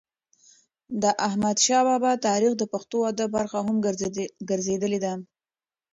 [1.01, 3.75] د احمدشا بابا تاریخ د پښتو ادب برخه هم
[4.49, 5.13] ګرځېدلې ده.